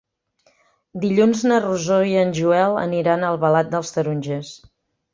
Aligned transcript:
Dilluns 1.03 1.43
na 1.51 1.59
Rosó 1.67 1.99
i 2.13 2.17
en 2.23 2.33
Joel 2.41 2.81
aniran 2.89 3.23
a 3.23 3.31
Albalat 3.37 3.73
dels 3.77 3.99
Tarongers. 3.99 4.55